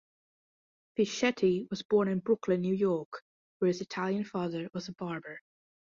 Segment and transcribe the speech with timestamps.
[0.97, 3.23] Fischetti was born in Brooklyn, New York,
[3.59, 5.41] where his Italian father was a barber.